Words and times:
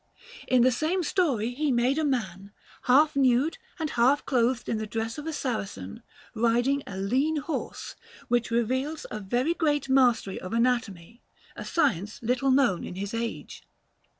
In 0.47 0.63
the 0.63 0.71
same 0.71 1.03
story 1.03 1.51
he 1.53 1.71
made 1.71 1.99
a 1.99 2.03
man, 2.03 2.53
half 2.85 3.15
nude 3.15 3.59
and 3.77 3.91
half 3.91 4.25
clothed 4.25 4.67
in 4.67 4.79
the 4.79 4.87
dress 4.87 5.19
of 5.19 5.27
a 5.27 5.31
Saracen, 5.31 6.01
riding 6.33 6.81
a 6.87 6.97
lean 6.97 7.35
horse, 7.35 7.95
which 8.27 8.49
reveals 8.49 9.05
a 9.11 9.19
very 9.19 9.53
great 9.53 9.89
mastery 9.89 10.39
of 10.41 10.53
anatomy, 10.53 11.21
a 11.55 11.63
science 11.63 12.19
little 12.23 12.49
known 12.49 12.83
in 12.83 12.95
his 12.95 13.13
age. 13.13 13.61